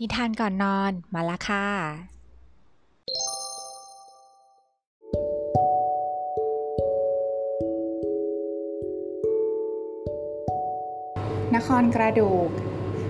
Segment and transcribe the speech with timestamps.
[0.00, 1.66] นิทานก่อนนอนมาละค่ะ
[11.54, 12.48] นครกระดูก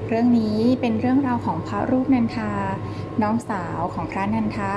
[0.08, 2.52] เรื่องนี้เป็นเรื่องราวของพระรูปนันทา
[3.22, 4.72] น้องสาวของพระนันทะ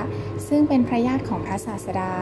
[0.48, 2.14] ซึ่งเป็นพระญาติของพระศาสดา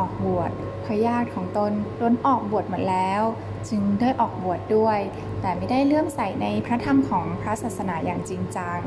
[0.00, 0.50] ออกบวช
[0.86, 3.22] พญาติของตนล้นออกบวชหมดแล้ว
[3.68, 4.98] จึงได้ออกบวชดด้วย
[5.40, 8.80] แต่ไม่ได้เลื่อมใสในพระธรรมของพระศาสนาอย่างจริงจัง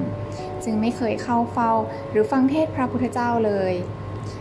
[0.63, 1.71] จึงไม่เคยเข้าเฝ้า
[2.09, 3.73] หรือฟังเทศพระพุทธเจ้าเลย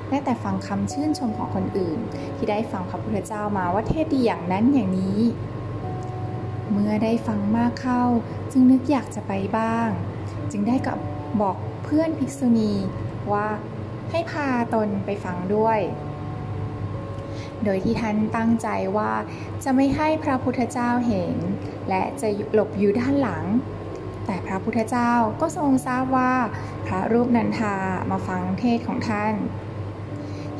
[0.09, 1.99] ได้แต่ฟังคำชื่นชมของคนอื่น
[2.37, 5.21] ที่ได้ฟังพระพุทธเจ้ามาว่าเทศดีอย่างนั้นอย่างนี้
[6.71, 8.05] เมื่อได้ฟังมากเข้า
[8.52, 9.89] จึงนึกอยากจะไปบ้าง
[10.51, 10.99] จึงได้กับ
[11.41, 12.73] บอกเพื่อนภิกษุณี
[13.33, 13.47] ว่า
[14.11, 15.79] ให้พาตนไปฟังด้วย
[17.65, 19.12] โดยที่ท่านตั้งใจว่า
[19.65, 21.37] จะไม่ให้พระพุทธเจ้าเห็น
[21.88, 23.45] และจะหลบอยู่ด้านหลัง
[24.27, 26.33] แต่พระพุทธเจ้าก็ทรงทราบว่า
[26.87, 27.75] พระรูปนันทา
[28.11, 29.35] มาฟังเทศของท่าน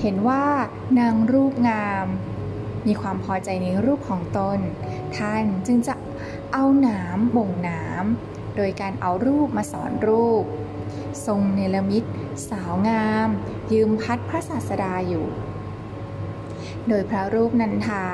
[0.01, 0.45] เห็นว่า
[0.99, 2.07] นางรูปงาม
[2.87, 4.59] มีความพอใจในรูปของตน
[5.19, 5.95] ท่านจึงจะ
[6.53, 8.05] เอาหนามบ่งหนาม
[8.57, 10.45] โดยการเอารูปมาสอนรูป
[11.27, 12.05] ทรงเนรมิต
[12.51, 13.29] สาวงาม
[13.73, 15.27] ยืมพัดพระศาสดาอยู่
[16.89, 18.05] โดยพระรูปนันทา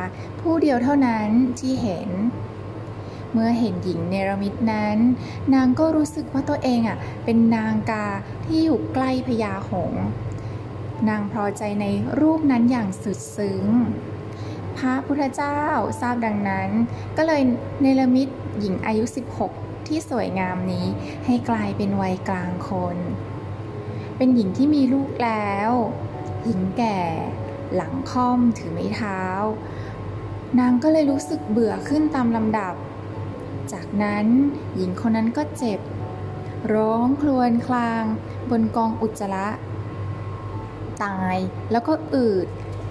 [0.41, 2.11] ผู้เดียวเท่านั้นที่เห็น
[3.33, 4.99] เมื่อเห็นหญิงเนรมิตนั้น
[5.55, 8.07] นางก็รู้สึกว่าตัวเองอะเป็นนางกา
[8.45, 9.93] ที่อยู่ใกล้พญาหง
[11.09, 11.87] นางพอใจใน
[12.21, 13.65] รูปนั้นอย่างสุดซึ้ง
[14.77, 15.61] พระพุทธเจ้า
[16.01, 16.71] ทราบดังนั้น
[17.17, 17.43] ก็เลย
[17.81, 19.05] เนรมิตหญิงอายุ
[19.49, 20.87] 16 ที่สวยงามนี้
[21.27, 22.97] ให้กลายเป็นวัยกลางคน
[24.17, 25.71] เป็นหญิงที่มีลูกแล้ว
[26.45, 27.01] หญิงแก่
[27.75, 29.21] หลังค่อมถือไม้เท้า
[30.59, 32.75] นางก็เลยรู้สึกเบื่อขึ้นตามลำดับ
[33.73, 34.27] จากนั้น
[34.77, 35.81] หญิงคนนั้นก็เจ็บ
[36.75, 38.05] ร้องครวญคลาง
[38.51, 39.49] บนกองอุจจาระ
[41.03, 41.37] ตาย
[41.73, 42.49] แล้วก็อืด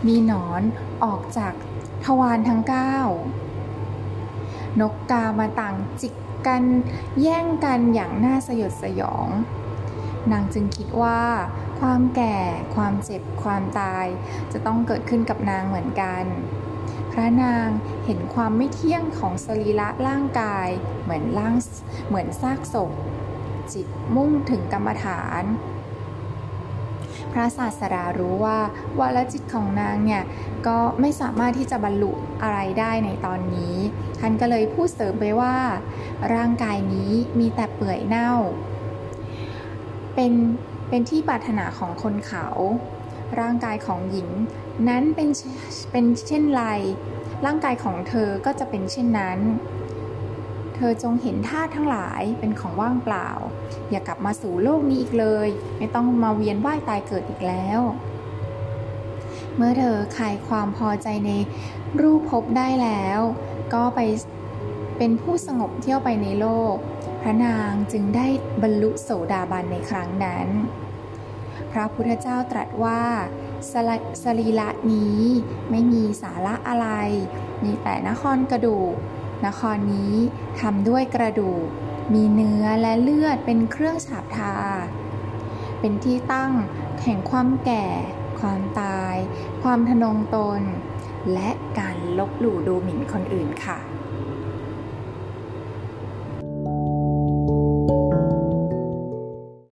[0.07, 0.61] มีหนอน
[1.03, 1.53] ออกจาก
[2.05, 2.97] ทวารทั้งเก้า
[4.79, 6.13] นกกามาต่างจิก
[6.47, 6.63] กัน
[7.21, 9.27] แย่งกันอย่างน่าสยดสยอง
[10.31, 11.21] นางจึงคิดว่า
[11.79, 12.37] ความแก่
[12.75, 14.05] ความเจ็บ ความตาย
[14.51, 16.23] จะต้องเกิดขึ้นกับนางเหมือนกัน
[17.11, 17.67] พระนาง
[18.05, 20.67] เห็นความไม่เที่ยงของสรีระร่างกาย
[21.03, 21.55] เหมือนร่าง
[22.07, 22.91] เหมือนซากศพ
[23.73, 25.43] จิตมุ่งถึงกรรมฐาน
[27.31, 28.59] พระศาสดารู้ว่า
[28.99, 30.23] วาลจิตของนางเนี่ย
[30.67, 32.11] ก็ไม่สามารถที่จะบรรลุ
[32.43, 33.75] อะไรได้ในตอนนี้
[34.19, 35.55] ท่านก็เลยพูดเสริมไปว่า
[36.33, 38.31] ร่างกายนี้มีแต่เปื่อยเน่า
[40.15, 40.33] เป็น
[40.89, 42.47] เป็นที่ปรารถนาของคนเขา
[43.39, 44.29] ร่างกายของหญิง
[44.89, 45.29] นั้นเป็น
[45.91, 46.63] เป็นเช่นไร
[47.45, 49.39] ร่างกายของเธอก็จะเป็นเช่นนั้น
[50.75, 53.29] เธอจงเห็นธาตุทั้งหลายเป็นของว่างเปล่า
[53.89, 55.47] อย่ากลับมาสู่โลกนี้อีกเลย
[55.77, 57.79] ไม่ต้องมาเวียนว่ายตายเกิดอีกแล้ว
[59.55, 61.31] เมื่อเธอคลายความพอใจใน
[62.01, 63.19] รูปภพได้แล้ว
[63.73, 63.99] ก็ไป
[64.97, 66.75] เป็นผู้สงบเที่ยวไปในโลก
[67.21, 68.27] พระนางจึงได้
[68.61, 70.47] บรรลุโสดาบันในครั้งนั้น
[71.71, 73.03] พระพุทธเจ้าตรัสว่า
[73.71, 73.73] ส
[74.23, 75.21] สรีระนี้
[75.69, 76.87] ไม่มีสาระอะไร
[77.63, 78.95] มีแต่นครกระดูก
[79.47, 80.15] นครนี้
[80.61, 81.67] ทำด้วยกระดูก
[82.13, 84.55] มีเนื้อและเลือดเป็นเครื่องฉาบทา
[85.79, 86.53] เป็นที่ตั้ง
[87.03, 87.87] แห่งความแก่
[88.39, 89.15] ความตาย
[89.63, 90.61] ความทนงตน
[91.33, 91.49] และ
[91.79, 93.77] การลบหลู่ดูหมิ่นคนอื่นค่ะ